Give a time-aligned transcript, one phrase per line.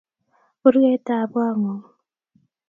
[0.59, 1.83] Kurgeetap Koong'ung.